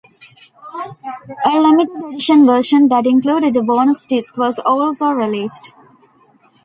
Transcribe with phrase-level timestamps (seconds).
[1.45, 5.73] A limited edition version that included a bonus disc was also released.